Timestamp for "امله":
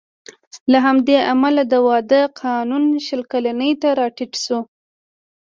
1.33-1.61